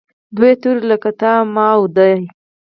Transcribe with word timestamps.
دوه 0.35 0.49
توري 0.61 0.83
لکه 0.91 1.09
تا، 1.19 1.31
ما 1.53 1.67
او 1.77 1.83
دی. 1.95 2.15